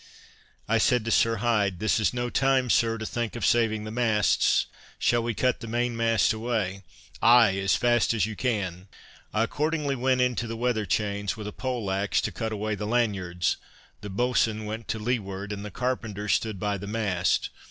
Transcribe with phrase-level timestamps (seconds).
[0.67, 3.91] I said to Sir Hyde: "This is no time, Sir, to think of saving the
[3.91, 4.65] masts,
[4.97, 6.81] shall we cut the mainmast away?"
[7.21, 7.59] "Ay!
[7.59, 8.87] as fast as you can."
[9.31, 12.87] I accordingly went into the weather chains with a pole axe, to cut away the
[12.87, 13.57] lanyards;
[14.01, 17.51] the boatswain went to leeward, and the carpenters stood by the mast.